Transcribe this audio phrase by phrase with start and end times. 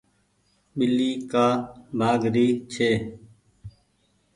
[0.77, 1.47] ٻلي ڪآ
[1.99, 2.91] ڀآگ ري ڇي۔